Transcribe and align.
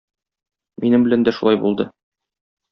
Минем 0.85 1.05
белән 1.09 1.27
дә 1.29 1.37
шулай 1.41 1.63
булды. 1.67 1.89